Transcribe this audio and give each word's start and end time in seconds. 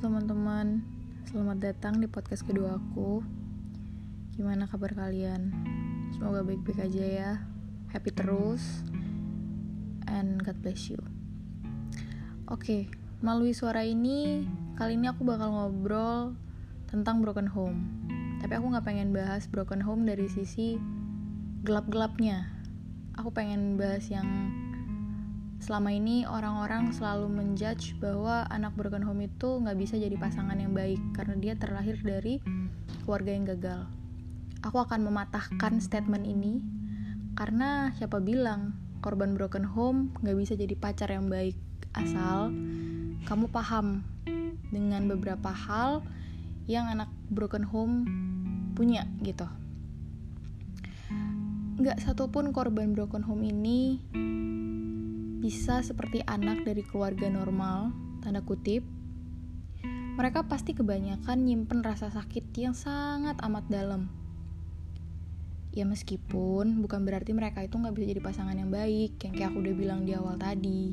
teman-teman, 0.00 0.80
selamat 1.28 1.60
datang 1.60 2.00
di 2.00 2.08
podcast 2.08 2.48
kedua 2.48 2.80
aku. 2.80 3.20
Gimana 4.32 4.64
kabar 4.64 4.96
kalian? 4.96 5.52
Semoga 6.16 6.40
baik-baik 6.40 6.88
aja 6.88 7.04
ya, 7.04 7.32
happy 7.92 8.08
terus, 8.08 8.80
and 10.08 10.40
God 10.40 10.56
bless 10.64 10.88
you. 10.88 10.96
Oke, 12.48 12.88
melalui 13.20 13.52
suara 13.52 13.84
ini, 13.84 14.48
kali 14.80 14.96
ini 14.96 15.12
aku 15.12 15.20
bakal 15.20 15.52
ngobrol 15.52 16.32
tentang 16.88 17.20
broken 17.20 17.52
home. 17.52 17.84
Tapi 18.40 18.56
aku 18.56 18.72
gak 18.72 18.88
pengen 18.88 19.12
bahas 19.12 19.52
broken 19.52 19.84
home 19.84 20.08
dari 20.08 20.32
sisi 20.32 20.80
gelap-gelapnya. 21.60 22.48
Aku 23.20 23.36
pengen 23.36 23.76
bahas 23.76 24.08
yang 24.08 24.24
selama 25.60 25.92
ini 25.92 26.24
orang-orang 26.24 26.88
selalu 26.96 27.28
menjudge 27.28 27.92
bahwa 28.00 28.48
anak 28.48 28.72
broken 28.74 29.04
home 29.04 29.28
itu 29.28 29.60
nggak 29.60 29.76
bisa 29.76 30.00
jadi 30.00 30.16
pasangan 30.16 30.56
yang 30.56 30.72
baik 30.72 30.98
karena 31.12 31.36
dia 31.36 31.54
terlahir 31.54 32.00
dari 32.00 32.40
keluarga 33.04 33.30
yang 33.30 33.44
gagal. 33.44 33.80
Aku 34.64 34.80
akan 34.80 35.04
mematahkan 35.04 35.80
statement 35.84 36.24
ini 36.24 36.64
karena 37.36 37.92
siapa 38.00 38.18
bilang 38.24 38.72
korban 39.04 39.36
broken 39.36 39.64
home 39.64 40.12
nggak 40.24 40.36
bisa 40.36 40.52
jadi 40.56 40.72
pacar 40.76 41.12
yang 41.12 41.28
baik 41.28 41.56
asal 41.96 42.52
kamu 43.28 43.48
paham 43.52 44.00
dengan 44.72 45.08
beberapa 45.08 45.52
hal 45.52 46.00
yang 46.64 46.88
anak 46.88 47.12
broken 47.28 47.68
home 47.68 48.08
punya 48.72 49.04
gitu. 49.20 49.44
Nggak 51.80 52.00
satupun 52.00 52.52
korban 52.52 52.92
broken 52.92 53.24
home 53.24 53.44
ini 53.44 54.00
bisa 55.40 55.80
seperti 55.80 56.20
anak 56.28 56.68
dari 56.68 56.84
keluarga 56.84 57.32
normal, 57.32 57.96
tanda 58.20 58.44
kutip, 58.44 58.84
mereka 60.20 60.44
pasti 60.44 60.76
kebanyakan 60.76 61.48
nyimpen 61.48 61.80
rasa 61.80 62.12
sakit 62.12 62.52
yang 62.60 62.76
sangat 62.76 63.40
amat 63.40 63.64
dalam. 63.72 64.12
Ya 65.72 65.88
meskipun 65.88 66.84
bukan 66.84 67.08
berarti 67.08 67.32
mereka 67.32 67.64
itu 67.64 67.80
nggak 67.80 67.96
bisa 67.96 68.06
jadi 68.12 68.20
pasangan 68.20 68.52
yang 68.52 68.68
baik, 68.68 69.16
yang 69.24 69.32
kayak 69.32 69.48
aku 69.48 69.64
udah 69.64 69.74
bilang 69.74 70.04
di 70.04 70.12
awal 70.12 70.36
tadi. 70.36 70.92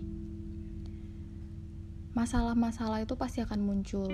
Masalah-masalah 2.16 3.04
itu 3.04 3.20
pasti 3.20 3.44
akan 3.44 3.60
muncul. 3.68 4.10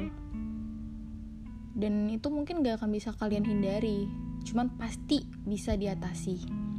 Dan 1.77 2.09
itu 2.09 2.29
mungkin 2.29 2.61
gak 2.61 2.81
akan 2.81 2.93
bisa 2.93 3.13
kalian 3.17 3.45
hindari, 3.49 4.05
cuman 4.45 4.77
pasti 4.77 5.25
bisa 5.45 5.73
diatasi. 5.73 6.72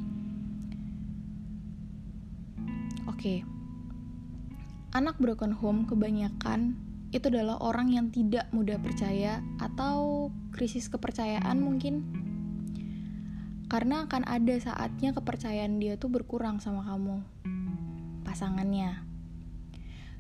Oke. 3.15 3.47
Anak 4.91 5.23
broken 5.23 5.55
home 5.55 5.87
kebanyakan 5.87 6.75
itu 7.15 7.31
adalah 7.31 7.63
orang 7.63 7.95
yang 7.95 8.11
tidak 8.11 8.51
mudah 8.51 8.75
percaya 8.83 9.39
atau 9.63 10.35
krisis 10.51 10.91
kepercayaan 10.91 11.63
mungkin. 11.63 12.03
Karena 13.71 14.11
akan 14.11 14.27
ada 14.27 14.59
saatnya 14.59 15.15
kepercayaan 15.15 15.79
dia 15.79 15.95
tuh 15.95 16.11
berkurang 16.11 16.59
sama 16.59 16.83
kamu. 16.91 17.23
Pasangannya. 18.27 19.07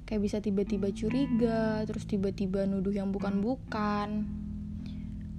Kayak 0.06 0.22
bisa 0.22 0.38
tiba-tiba 0.38 0.94
curiga, 0.94 1.82
terus 1.90 2.06
tiba-tiba 2.06 2.62
nuduh 2.62 2.94
yang 2.94 3.10
bukan-bukan. 3.10 4.30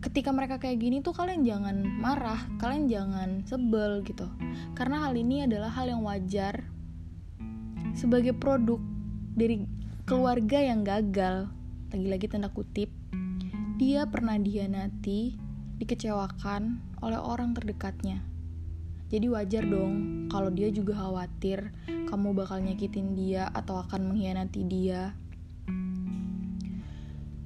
Ketika 0.03 0.35
mereka 0.35 0.59
kayak 0.59 0.83
gini 0.83 0.99
tuh 0.99 1.15
kalian 1.15 1.47
jangan 1.47 1.87
marah, 1.87 2.43
kalian 2.59 2.91
jangan 2.91 3.47
sebel 3.47 4.03
gitu. 4.03 4.27
Karena 4.75 5.07
hal 5.07 5.15
ini 5.15 5.47
adalah 5.47 5.71
hal 5.71 5.87
yang 5.87 6.03
wajar 6.03 6.74
sebagai 7.95 8.35
produk 8.35 8.77
dari 9.39 9.63
keluarga 10.03 10.59
yang 10.59 10.83
gagal, 10.83 11.47
lagi-lagi 11.95 12.27
tanda 12.27 12.51
kutip, 12.51 12.91
dia 13.79 14.03
pernah 14.03 14.35
dihianati, 14.35 15.39
dikecewakan 15.79 16.83
oleh 16.99 17.15
orang 17.15 17.55
terdekatnya. 17.55 18.19
Jadi 19.07 19.31
wajar 19.31 19.63
dong 19.63 20.27
kalau 20.27 20.51
dia 20.51 20.67
juga 20.75 20.99
khawatir 20.99 21.71
kamu 21.87 22.35
bakal 22.35 22.59
nyakitin 22.59 23.15
dia 23.15 23.47
atau 23.55 23.79
akan 23.79 24.11
mengkhianati 24.11 24.61
dia. 24.67 25.15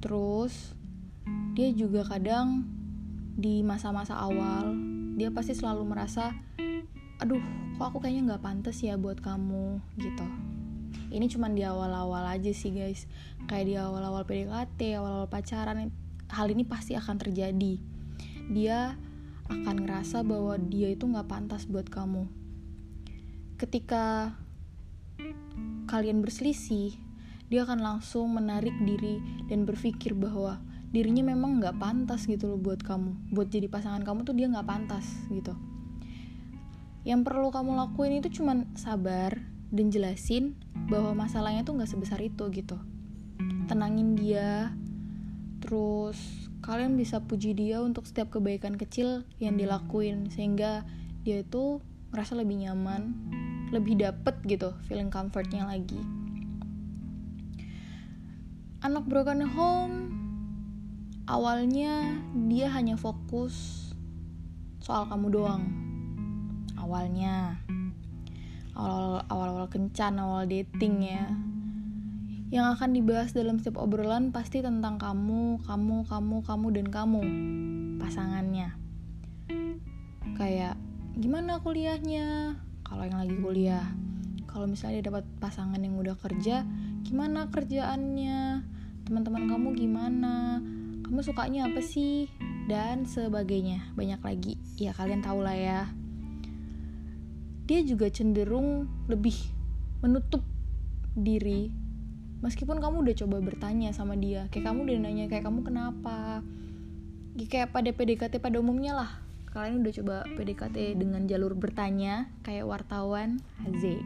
Terus 0.02 0.74
dia 1.54 1.70
juga 1.70 2.02
kadang 2.02 2.66
di 3.38 3.62
masa-masa 3.62 4.18
awal 4.18 4.74
dia 5.14 5.30
pasti 5.30 5.54
selalu 5.54 5.84
merasa 5.84 6.32
aduh 7.20 7.44
kok 7.76 7.86
aku 7.92 7.98
kayaknya 8.00 8.32
nggak 8.32 8.44
pantas 8.44 8.80
ya 8.80 8.96
buat 8.96 9.20
kamu 9.20 9.76
gitu. 10.00 10.24
Ini 11.12 11.26
cuma 11.28 11.52
di 11.52 11.60
awal-awal 11.60 12.24
aja 12.24 12.48
sih 12.48 12.72
guys. 12.72 13.04
Kayak 13.44 13.64
di 13.68 13.74
awal-awal 13.76 14.24
PDKT 14.24 14.96
awal-awal 14.96 15.28
pacaran 15.28 15.92
hal 16.32 16.46
ini 16.48 16.64
pasti 16.64 16.96
akan 16.96 17.20
terjadi. 17.20 17.76
Dia 18.48 18.96
akan 19.52 19.76
ngerasa 19.84 20.24
bahwa 20.24 20.56
dia 20.56 20.88
itu 20.88 21.04
nggak 21.04 21.28
pantas 21.28 21.68
buat 21.68 21.92
kamu. 21.92 22.24
Ketika 23.60 24.32
kalian 25.92 26.24
berselisih 26.24 26.96
dia 27.52 27.68
akan 27.68 27.84
langsung 27.84 28.32
menarik 28.32 28.72
diri 28.80 29.20
dan 29.50 29.68
berpikir 29.68 30.16
bahwa 30.16 30.62
dirinya 30.88 31.36
memang 31.36 31.60
nggak 31.60 31.76
pantas 31.76 32.24
gitu 32.24 32.48
loh 32.48 32.56
buat 32.56 32.80
kamu. 32.80 33.36
Buat 33.36 33.52
jadi 33.52 33.68
pasangan 33.68 34.00
kamu 34.00 34.24
tuh 34.24 34.32
dia 34.32 34.48
nggak 34.48 34.64
pantas 34.64 35.04
gitu 35.28 35.52
yang 37.00 37.24
perlu 37.24 37.48
kamu 37.48 37.80
lakuin 37.80 38.20
itu 38.20 38.40
cuman 38.40 38.68
sabar 38.76 39.40
dan 39.72 39.88
jelasin 39.88 40.58
bahwa 40.92 41.16
masalahnya 41.24 41.64
tuh 41.64 41.80
nggak 41.80 41.88
sebesar 41.88 42.20
itu 42.20 42.44
gitu. 42.52 42.76
Tenangin 43.70 44.18
dia 44.18 44.74
terus 45.64 46.18
kalian 46.60 46.96
bisa 47.00 47.24
puji 47.24 47.56
dia 47.56 47.80
untuk 47.80 48.04
setiap 48.04 48.28
kebaikan 48.28 48.76
kecil 48.76 49.24
yang 49.40 49.56
dilakuin 49.56 50.28
sehingga 50.28 50.84
dia 51.24 51.40
itu 51.40 51.80
merasa 52.12 52.36
lebih 52.36 52.68
nyaman 52.68 53.16
lebih 53.70 53.96
dapet 53.96 54.34
gitu 54.44 54.76
feeling 54.84 55.08
comfortnya 55.08 55.64
lagi. 55.64 56.00
Anak 58.84 59.08
broken 59.08 59.44
home 59.44 59.96
awalnya 61.28 62.20
dia 62.48 62.68
hanya 62.72 62.98
fokus 62.98 63.88
soal 64.80 65.06
kamu 65.06 65.30
doang 65.30 65.89
awalnya 66.80 67.60
awal 68.72 69.20
awal 69.28 69.68
kencan 69.68 70.16
awal 70.16 70.48
dating 70.48 71.04
ya 71.04 71.28
yang 72.50 72.66
akan 72.74 72.98
dibahas 72.98 73.30
dalam 73.30 73.62
setiap 73.62 73.78
obrolan 73.78 74.34
pasti 74.34 74.58
tentang 74.58 74.98
kamu, 74.98 75.62
kamu, 75.62 76.02
kamu, 76.10 76.36
kamu, 76.42 76.66
dan 76.74 76.86
kamu, 76.90 77.22
pasangannya. 78.02 78.74
Kayak, 80.34 80.74
gimana 81.14 81.62
kuliahnya? 81.62 82.58
Kalau 82.82 83.06
yang 83.06 83.22
lagi 83.22 83.38
kuliah. 83.38 83.86
Kalau 84.50 84.66
misalnya 84.66 84.98
dia 84.98 85.14
dapat 85.14 85.30
pasangan 85.38 85.78
yang 85.78 85.94
udah 85.94 86.18
kerja, 86.18 86.66
gimana 87.06 87.46
kerjaannya? 87.54 88.66
Teman-teman 89.06 89.46
kamu 89.46 89.68
gimana? 89.78 90.58
Kamu 91.06 91.22
sukanya 91.22 91.70
apa 91.70 91.78
sih? 91.78 92.26
Dan 92.66 93.06
sebagainya. 93.06 93.94
Banyak 93.94 94.26
lagi. 94.26 94.58
Ya 94.74 94.90
kalian 94.90 95.22
tau 95.22 95.38
lah 95.38 95.54
ya 95.54 95.99
dia 97.70 97.86
juga 97.86 98.10
cenderung 98.10 98.90
lebih 99.06 99.38
menutup 100.02 100.42
diri. 101.14 101.70
Meskipun 102.42 102.82
kamu 102.82 103.06
udah 103.06 103.14
coba 103.14 103.36
bertanya 103.38 103.94
sama 103.94 104.18
dia 104.18 104.50
kayak 104.50 104.74
kamu 104.74 104.90
udah 104.90 104.96
nanya 105.06 105.30
kayak 105.30 105.46
kamu 105.46 105.62
kenapa? 105.62 106.42
Ya, 107.38 107.46
kayak 107.46 107.70
pada 107.70 107.94
PDKT 107.94 108.42
pada 108.42 108.58
umumnya 108.58 108.98
lah. 108.98 109.10
Kalian 109.54 109.86
udah 109.86 109.92
coba 110.02 110.16
PDKT 110.34 110.98
dengan 110.98 111.30
jalur 111.30 111.54
bertanya 111.54 112.26
kayak 112.42 112.66
wartawan 112.66 113.38
Haze 113.62 114.02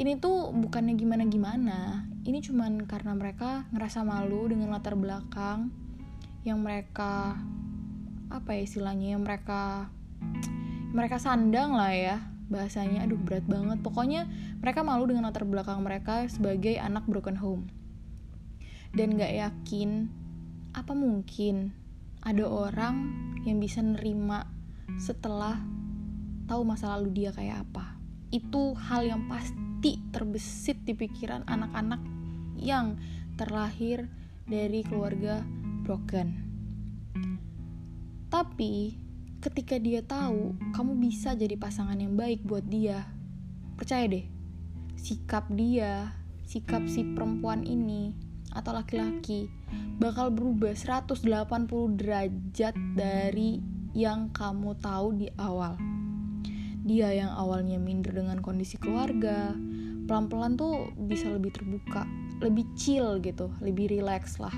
ini 0.00 0.16
tuh 0.16 0.48
bukannya 0.54 0.96
gimana-gimana. 0.96 2.08
Ini 2.24 2.40
cuman 2.40 2.88
karena 2.88 3.12
mereka 3.12 3.68
ngerasa 3.68 4.00
malu 4.00 4.48
dengan 4.48 4.72
latar 4.72 4.96
belakang 4.96 5.68
yang 6.40 6.64
mereka 6.64 7.36
apa 8.32 8.56
ya 8.56 8.64
istilahnya 8.64 9.12
yang 9.18 9.20
mereka 9.20 9.92
mereka 10.90 11.22
sandang 11.22 11.74
lah 11.74 11.94
ya 11.94 12.16
bahasanya. 12.50 13.06
Aduh 13.06 13.18
berat 13.18 13.46
banget. 13.46 13.78
Pokoknya 13.80 14.26
mereka 14.58 14.82
malu 14.82 15.06
dengan 15.06 15.30
latar 15.30 15.46
belakang 15.46 15.80
mereka 15.80 16.26
sebagai 16.26 16.76
anak 16.76 17.06
broken 17.06 17.38
home. 17.38 17.70
Dan 18.90 19.14
gak 19.14 19.30
yakin 19.30 20.10
apa 20.74 20.92
mungkin 20.94 21.70
ada 22.26 22.42
orang 22.46 23.14
yang 23.46 23.62
bisa 23.62 23.80
nerima 23.80 24.50
setelah 24.98 25.56
tahu 26.50 26.66
masa 26.66 26.98
lalu 26.98 27.22
dia 27.22 27.30
kayak 27.30 27.62
apa. 27.70 27.94
Itu 28.34 28.74
hal 28.74 29.06
yang 29.06 29.30
pasti 29.30 30.02
terbesit 30.10 30.82
di 30.82 30.98
pikiran 30.98 31.46
anak-anak 31.46 32.02
yang 32.58 32.98
terlahir 33.38 34.10
dari 34.44 34.82
keluarga 34.82 35.40
broken. 35.86 36.50
Tapi 38.30 38.94
ketika 39.40 39.80
dia 39.80 40.04
tahu 40.04 40.52
kamu 40.76 41.00
bisa 41.00 41.32
jadi 41.32 41.56
pasangan 41.56 41.96
yang 41.96 42.12
baik 42.12 42.44
buat 42.44 42.64
dia, 42.68 43.08
percaya 43.72 44.04
deh, 44.04 44.28
sikap 45.00 45.48
dia, 45.56 46.12
sikap 46.44 46.84
si 46.84 47.00
perempuan 47.16 47.64
ini 47.64 48.12
atau 48.52 48.76
laki-laki 48.76 49.48
bakal 49.96 50.28
berubah 50.28 50.76
180 50.76 51.24
derajat 51.96 52.74
dari 52.92 53.64
yang 53.96 54.28
kamu 54.28 54.76
tahu 54.76 55.16
di 55.16 55.32
awal. 55.40 55.80
Dia 56.84 57.08
yang 57.16 57.32
awalnya 57.32 57.80
minder 57.80 58.12
dengan 58.12 58.44
kondisi 58.44 58.76
keluarga, 58.76 59.56
pelan-pelan 60.04 60.60
tuh 60.60 60.92
bisa 61.08 61.32
lebih 61.32 61.56
terbuka, 61.56 62.04
lebih 62.44 62.68
chill 62.76 63.16
gitu, 63.24 63.48
lebih 63.64 63.88
relax 63.88 64.36
lah. 64.36 64.52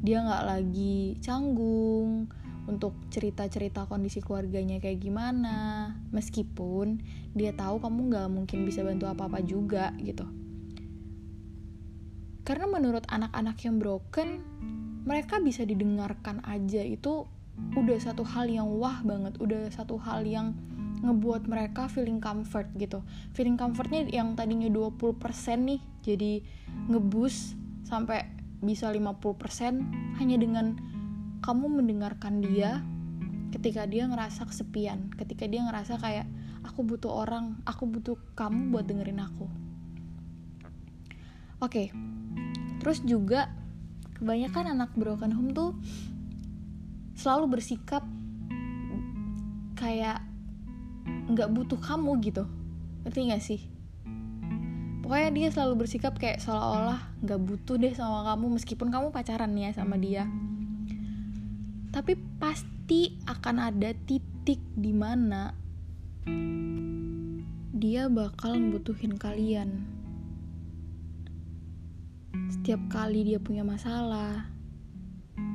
Dia 0.00 0.24
nggak 0.24 0.44
lagi 0.48 1.20
canggung 1.20 2.32
untuk 2.70 2.94
cerita-cerita 3.10 3.90
kondisi 3.90 4.22
keluarganya 4.22 4.78
kayak 4.78 5.02
gimana, 5.02 5.90
meskipun 6.14 7.02
dia 7.34 7.50
tahu 7.50 7.82
kamu 7.82 8.00
nggak 8.12 8.28
mungkin 8.30 8.62
bisa 8.62 8.86
bantu 8.86 9.10
apa-apa 9.10 9.42
juga 9.42 9.90
gitu. 9.98 10.24
Karena 12.42 12.66
menurut 12.66 13.06
anak-anak 13.06 13.56
yang 13.62 13.78
broken, 13.78 14.28
mereka 15.06 15.38
bisa 15.38 15.62
didengarkan 15.62 16.42
aja. 16.42 16.82
Itu 16.82 17.26
udah 17.78 17.98
satu 17.98 18.26
hal 18.26 18.50
yang 18.50 18.66
wah 18.78 19.02
banget, 19.06 19.38
udah 19.38 19.70
satu 19.70 19.98
hal 19.98 20.26
yang 20.26 20.54
ngebuat 21.02 21.50
mereka 21.50 21.90
feeling 21.90 22.22
comfort 22.22 22.70
gitu. 22.78 23.02
Feeling 23.34 23.58
comfortnya 23.58 24.06
yang 24.06 24.38
tadinya 24.38 24.70
20% 24.70 25.02
nih 25.66 25.82
jadi 26.02 26.42
ngebus 26.90 27.58
sampai 27.82 28.26
bisa 28.62 28.86
50% 28.86 30.22
hanya 30.22 30.36
dengan 30.38 30.78
kamu 31.42 31.82
mendengarkan 31.82 32.38
dia 32.38 32.80
ketika 33.50 33.84
dia 33.84 34.06
ngerasa 34.06 34.46
kesepian 34.46 35.10
ketika 35.18 35.44
dia 35.44 35.66
ngerasa 35.66 35.98
kayak 35.98 36.24
aku 36.62 36.86
butuh 36.86 37.10
orang 37.26 37.58
aku 37.66 37.84
butuh 37.84 38.16
kamu 38.38 38.70
buat 38.70 38.86
dengerin 38.86 39.20
aku. 39.20 39.46
Oke 41.62 41.66
okay. 41.66 41.86
terus 42.78 43.02
juga 43.02 43.50
kebanyakan 44.18 44.78
anak 44.78 44.94
broken 44.94 45.34
home 45.34 45.50
tuh 45.50 45.74
selalu 47.18 47.58
bersikap 47.58 48.06
kayak 49.74 50.22
nggak 51.26 51.50
butuh 51.50 51.78
kamu 51.78 52.22
gitu. 52.22 52.46
Ngerti 53.02 53.20
gak 53.34 53.42
sih? 53.42 53.60
Pokoknya 55.02 55.34
dia 55.34 55.48
selalu 55.50 55.86
bersikap 55.86 56.14
kayak 56.14 56.38
seolah-olah 56.38 57.02
nggak 57.26 57.40
butuh 57.42 57.74
deh 57.74 57.90
sama 57.90 58.30
kamu 58.30 58.58
meskipun 58.58 58.88
kamu 58.94 59.10
pacaran 59.10 59.50
ya 59.58 59.74
sama 59.74 59.98
dia 59.98 60.30
tapi 61.92 62.16
pasti 62.40 63.20
akan 63.28 63.56
ada 63.60 63.92
titik 64.08 64.58
di 64.74 64.90
mana 64.96 65.52
dia 67.76 68.08
bakal 68.08 68.56
membutuhin 68.56 69.20
kalian. 69.20 69.84
Setiap 72.48 72.80
kali 72.88 73.28
dia 73.28 73.38
punya 73.38 73.62
masalah 73.62 74.48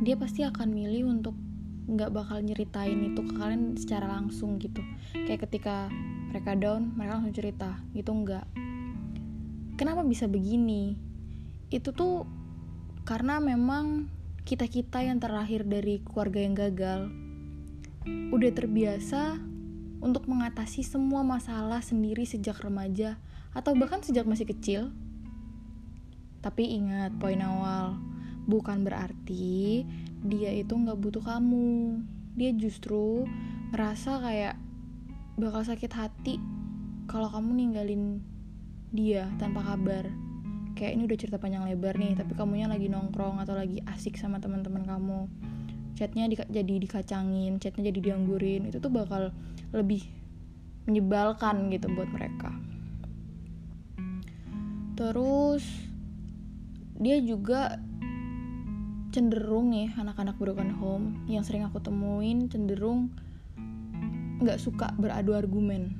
dia 0.02 0.14
pasti 0.14 0.46
akan 0.46 0.70
milih 0.78 1.10
untuk 1.10 1.34
nggak 1.88 2.12
bakal 2.12 2.44
nyeritain 2.44 3.00
itu 3.16 3.24
ke 3.24 3.34
kalian 3.34 3.74
secara 3.80 4.06
langsung 4.06 4.62
gitu. 4.62 4.84
Kayak 5.26 5.50
ketika 5.50 5.90
mereka 6.30 6.54
down 6.54 6.94
mereka 6.94 7.18
langsung 7.18 7.34
cerita 7.34 7.82
gitu 7.98 8.12
nggak? 8.14 8.46
Kenapa 9.80 10.06
bisa 10.06 10.30
begini? 10.30 10.94
Itu 11.74 11.96
tuh 11.96 12.28
karena 13.08 13.40
memang 13.40 14.12
kita 14.48 14.64
kita 14.72 15.04
yang 15.04 15.20
terlahir 15.20 15.68
dari 15.68 16.00
keluarga 16.00 16.40
yang 16.40 16.56
gagal 16.56 17.12
udah 18.32 18.52
terbiasa 18.56 19.36
untuk 20.00 20.24
mengatasi 20.32 20.88
semua 20.88 21.20
masalah 21.20 21.84
sendiri 21.84 22.24
sejak 22.24 22.56
remaja 22.64 23.20
atau 23.52 23.76
bahkan 23.76 24.00
sejak 24.00 24.24
masih 24.24 24.48
kecil. 24.48 24.96
Tapi 26.40 26.80
ingat 26.80 27.20
poin 27.20 27.44
awal 27.44 28.00
bukan 28.48 28.88
berarti 28.88 29.84
dia 30.24 30.56
itu 30.56 30.72
nggak 30.72 30.96
butuh 30.96 31.28
kamu. 31.28 32.00
Dia 32.40 32.56
justru 32.56 33.28
ngerasa 33.76 34.24
kayak 34.24 34.56
bakal 35.36 35.68
sakit 35.68 35.92
hati 35.92 36.40
kalau 37.12 37.28
kamu 37.28 37.68
ninggalin 37.68 38.24
dia 38.96 39.28
tanpa 39.36 39.76
kabar 39.76 40.08
kayak 40.78 40.94
ini 40.94 41.10
udah 41.10 41.18
cerita 41.18 41.42
panjang 41.42 41.66
lebar 41.66 41.98
nih 41.98 42.14
tapi 42.14 42.38
kamunya 42.38 42.70
lagi 42.70 42.86
nongkrong 42.86 43.42
atau 43.42 43.58
lagi 43.58 43.82
asik 43.90 44.14
sama 44.16 44.38
teman-teman 44.38 44.86
kamu. 44.86 45.26
Chatnya 45.98 46.30
di, 46.30 46.38
jadi 46.38 46.74
dikacangin 46.78 47.58
chatnya 47.58 47.90
jadi 47.90 48.14
dianggurin 48.14 48.70
itu 48.70 48.78
tuh 48.78 48.94
bakal 48.94 49.34
lebih 49.74 50.06
menyebalkan 50.86 51.74
gitu 51.74 51.90
buat 51.98 52.06
mereka. 52.14 52.54
Terus 54.94 55.66
dia 57.02 57.18
juga 57.26 57.82
cenderung 59.10 59.74
nih 59.74 59.98
anak-anak 59.98 60.38
broken 60.38 60.70
home 60.78 61.26
yang 61.26 61.42
sering 61.42 61.66
aku 61.66 61.82
temuin 61.82 62.46
cenderung 62.54 63.10
nggak 64.38 64.62
suka 64.62 64.94
beradu 65.02 65.34
argumen. 65.34 65.98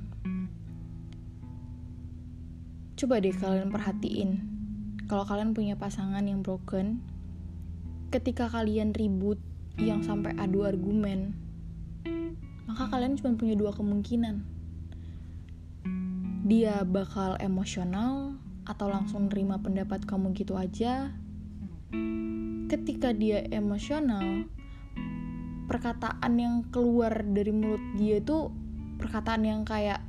Coba 2.98 3.22
deh 3.22 3.34
kalian 3.34 3.70
perhatiin, 3.70 4.57
kalau 5.08 5.24
kalian 5.24 5.56
punya 5.56 5.80
pasangan 5.80 6.20
yang 6.28 6.44
broken, 6.44 7.00
ketika 8.12 8.52
kalian 8.52 8.92
ribut 8.92 9.40
yang 9.80 10.04
sampai 10.04 10.36
adu 10.36 10.68
argumen, 10.68 11.32
maka 12.68 12.92
kalian 12.92 13.16
cuma 13.16 13.40
punya 13.40 13.56
dua 13.56 13.72
kemungkinan. 13.72 14.44
Dia 16.44 16.84
bakal 16.84 17.40
emosional 17.40 18.36
atau 18.68 18.92
langsung 18.92 19.32
nerima 19.32 19.64
pendapat 19.64 20.04
kamu 20.04 20.36
gitu 20.36 20.60
aja. 20.60 21.16
Ketika 22.68 23.16
dia 23.16 23.48
emosional 23.48 24.44
perkataan 25.72 26.36
yang 26.36 26.68
keluar 26.68 27.24
dari 27.24 27.56
mulut 27.56 27.80
dia 27.96 28.20
itu 28.20 28.52
perkataan 29.00 29.48
yang 29.48 29.64
kayak 29.64 30.04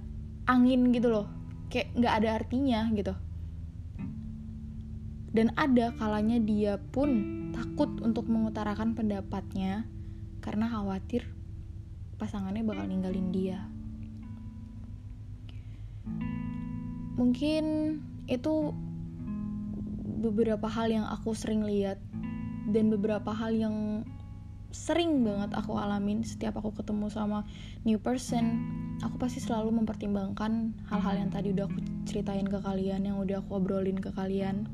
angin 0.51 0.91
gitu 0.91 1.07
loh. 1.07 1.31
Kayak 1.71 1.95
nggak 1.95 2.15
ada 2.19 2.31
artinya 2.35 2.83
gitu 2.99 3.28
dan 5.33 5.53
ada 5.61 5.93
kalanya 5.97 6.41
dia 6.41 6.81
pun 6.93 7.11
takut 7.53 8.01
untuk 8.01 8.29
mengutarakan 8.33 8.97
pendapatnya 8.97 9.85
karena 10.41 10.71
khawatir 10.71 11.29
pasangannya 12.17 12.65
bakal 12.65 12.89
ninggalin 12.89 13.29
dia. 13.31 13.61
Mungkin 17.19 17.99
itu 18.31 18.73
beberapa 20.19 20.67
hal 20.67 20.91
yang 20.91 21.07
aku 21.07 21.35
sering 21.35 21.63
lihat 21.63 21.99
dan 22.71 22.91
beberapa 22.91 23.31
hal 23.31 23.55
yang 23.55 23.77
sering 24.69 25.25
banget 25.25 25.57
aku 25.57 25.81
alamin 25.81 26.21
setiap 26.21 26.61
aku 26.61 26.77
ketemu 26.77 27.09
sama 27.09 27.49
new 27.89 27.97
person 27.97 28.61
aku 29.01 29.17
pasti 29.17 29.41
selalu 29.41 29.81
mempertimbangkan 29.81 30.77
hal-hal 30.93 31.25
yang 31.25 31.31
tadi 31.33 31.57
udah 31.57 31.65
aku 31.65 31.81
ceritain 32.05 32.45
ke 32.45 32.61
kalian 32.61 33.09
yang 33.09 33.17
udah 33.17 33.41
aku 33.41 33.57
obrolin 33.57 33.97
ke 33.97 34.13
kalian 34.13 34.69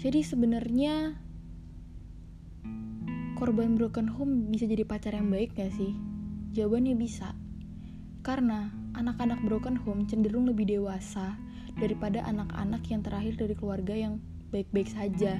jadi 0.00 0.24
sebenarnya 0.24 1.12
korban 3.36 3.76
broken 3.76 4.08
home 4.08 4.48
bisa 4.48 4.64
jadi 4.64 4.88
pacar 4.88 5.12
yang 5.12 5.28
baik 5.28 5.52
gak 5.52 5.68
sih? 5.76 5.92
Jawabannya 6.56 6.96
bisa. 6.96 7.36
Karena 8.24 8.72
anak-anak 8.96 9.44
broken 9.44 9.76
home 9.76 10.08
cenderung 10.08 10.48
lebih 10.48 10.72
dewasa 10.72 11.36
daripada 11.76 12.24
anak-anak 12.24 12.80
yang 12.88 13.04
terakhir 13.04 13.36
dari 13.36 13.52
keluarga 13.52 13.92
yang 13.92 14.24
baik-baik 14.50 14.88
saja 14.88 15.36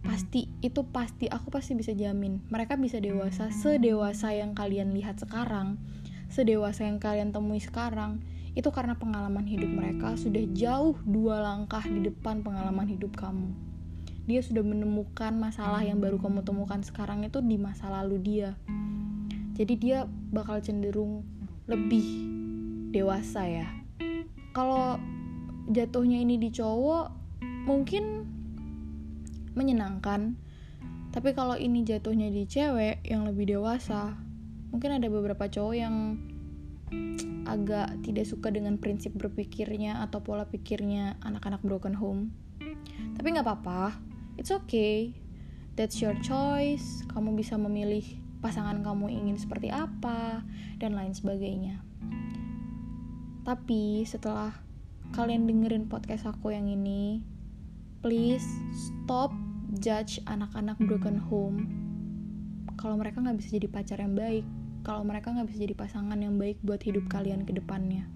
pasti 0.00 0.48
itu 0.64 0.80
pasti 0.88 1.28
aku 1.28 1.52
pasti 1.52 1.76
bisa 1.76 1.92
jamin 1.92 2.40
mereka 2.48 2.74
bisa 2.74 2.98
dewasa 2.98 3.52
sedewasa 3.52 4.32
yang 4.32 4.56
kalian 4.56 4.96
lihat 4.96 5.20
sekarang 5.20 5.76
sedewasa 6.32 6.88
yang 6.88 6.96
kalian 6.96 7.30
temui 7.36 7.60
sekarang 7.60 8.24
itu 8.58 8.66
karena 8.74 8.98
pengalaman 8.98 9.46
hidup 9.46 9.70
mereka 9.70 10.18
sudah 10.18 10.42
jauh 10.50 10.98
dua 11.06 11.38
langkah 11.38 11.82
di 11.86 12.02
depan 12.02 12.42
pengalaman 12.42 12.90
hidup 12.90 13.14
kamu. 13.14 13.50
Dia 14.26 14.42
sudah 14.42 14.62
menemukan 14.62 15.34
masalah 15.38 15.82
yang 15.82 15.98
baru 15.98 16.18
kamu 16.18 16.42
temukan 16.42 16.82
sekarang 16.82 17.22
itu 17.22 17.38
di 17.42 17.56
masa 17.58 17.90
lalu 17.90 18.18
dia. 18.18 18.58
Jadi 19.54 19.74
dia 19.78 20.08
bakal 20.30 20.62
cenderung 20.62 21.22
lebih 21.70 22.04
dewasa 22.90 23.46
ya. 23.46 23.68
Kalau 24.50 24.98
jatuhnya 25.70 26.18
ini 26.22 26.38
di 26.38 26.50
cowok 26.50 27.06
mungkin 27.66 28.26
menyenangkan. 29.54 30.34
Tapi 31.10 31.34
kalau 31.34 31.58
ini 31.58 31.82
jatuhnya 31.82 32.30
di 32.30 32.46
cewek 32.46 33.02
yang 33.02 33.26
lebih 33.26 33.58
dewasa 33.58 34.14
mungkin 34.70 35.02
ada 35.02 35.10
beberapa 35.10 35.50
cowok 35.50 35.74
yang 35.74 35.94
agak 37.50 37.98
tidak 38.06 38.30
suka 38.30 38.54
dengan 38.54 38.78
prinsip 38.78 39.10
berpikirnya 39.18 39.98
atau 40.06 40.22
pola 40.22 40.46
pikirnya 40.46 41.18
anak-anak 41.26 41.62
broken 41.66 41.98
home. 41.98 42.30
Tapi 43.18 43.26
nggak 43.34 43.46
apa-apa 43.46 44.10
it's 44.40 44.48
okay. 44.48 45.12
That's 45.74 46.00
your 46.00 46.16
choice. 46.24 47.04
Kamu 47.12 47.36
bisa 47.36 47.60
memilih 47.60 48.02
pasangan 48.40 48.80
kamu 48.80 49.12
ingin 49.12 49.36
seperti 49.36 49.68
apa 49.68 50.40
dan 50.80 50.96
lain 50.96 51.12
sebagainya. 51.12 51.84
Tapi 53.44 54.04
setelah 54.08 54.52
kalian 55.12 55.44
dengerin 55.44 55.90
podcast 55.90 56.24
aku 56.24 56.54
yang 56.54 56.70
ini 56.70 57.20
please 58.00 58.46
stop 58.72 59.34
judge 59.82 60.22
anak-anak 60.24 60.80
broken 60.88 61.20
home. 61.20 61.68
Kalau 62.80 62.96
mereka 62.96 63.20
nggak 63.20 63.36
bisa 63.36 63.60
jadi 63.60 63.68
pacar 63.68 64.00
yang 64.00 64.16
baik 64.16 64.44
kalau 64.80 65.04
mereka 65.04 65.32
nggak 65.32 65.48
bisa 65.52 65.58
jadi 65.68 65.74
pasangan 65.76 66.16
yang 66.16 66.40
baik 66.40 66.56
buat 66.64 66.80
hidup 66.80 67.08
kalian 67.12 67.44
ke 67.44 67.52
depannya. 67.52 68.08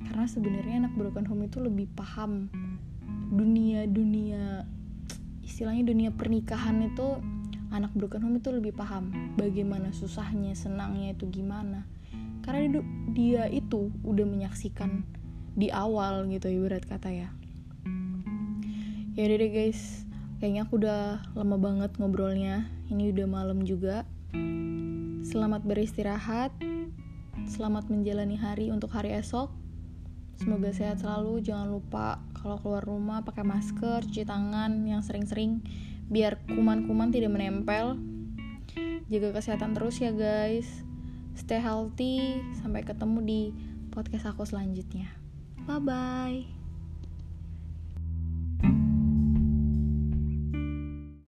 Karena 0.00 0.26
sebenarnya 0.26 0.86
anak 0.86 0.94
broken 0.96 1.28
home 1.28 1.46
itu 1.46 1.62
lebih 1.62 1.86
paham 1.94 2.50
dunia 3.30 3.86
dunia 3.86 4.66
istilahnya 5.46 5.86
dunia 5.86 6.10
pernikahan 6.10 6.82
itu 6.82 7.20
anak 7.70 7.94
broken 7.94 8.26
home 8.26 8.42
itu 8.42 8.50
lebih 8.50 8.74
paham 8.74 9.14
bagaimana 9.38 9.94
susahnya 9.94 10.56
senangnya 10.58 11.14
itu 11.14 11.30
gimana. 11.30 11.86
Karena 12.42 12.82
dia 13.14 13.46
itu 13.46 13.94
udah 14.02 14.26
menyaksikan 14.26 15.06
di 15.54 15.70
awal 15.70 16.26
gitu 16.26 16.50
ibarat 16.50 16.82
kata 16.82 17.10
ya. 17.12 17.28
Ya 19.14 19.24
deh 19.26 19.50
guys 19.52 20.06
kayaknya 20.40 20.66
aku 20.66 20.80
udah 20.80 21.22
lama 21.36 21.56
banget 21.60 21.94
ngobrolnya. 22.00 22.66
Ini 22.90 23.14
udah 23.14 23.26
malam 23.30 23.62
juga 23.62 24.02
selamat 25.26 25.62
beristirahat 25.66 26.50
selamat 27.46 27.90
menjalani 27.90 28.36
hari 28.36 28.70
untuk 28.74 28.90
hari 28.94 29.14
esok 29.14 29.60
Semoga 30.40 30.72
sehat 30.72 31.04
selalu. 31.04 31.44
Jangan 31.44 31.68
lupa 31.68 32.16
kalau 32.32 32.56
keluar 32.64 32.80
rumah 32.80 33.20
pakai 33.20 33.44
masker, 33.44 34.08
cuci 34.08 34.24
tangan 34.24 34.88
yang 34.88 35.04
sering-sering 35.04 35.60
biar 36.08 36.40
kuman-kuman 36.48 37.12
tidak 37.12 37.28
menempel. 37.36 38.00
Jaga 39.12 39.36
kesehatan 39.36 39.76
terus 39.76 40.00
ya 40.00 40.16
guys. 40.16 40.64
Stay 41.36 41.60
healthy. 41.60 42.40
Sampai 42.64 42.88
ketemu 42.88 43.18
di 43.20 43.40
podcast 43.92 44.32
aku 44.32 44.48
selanjutnya. 44.48 45.12
Bye 45.68 45.80
bye. 45.84 46.59